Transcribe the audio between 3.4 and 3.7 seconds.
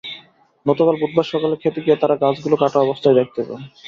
পান।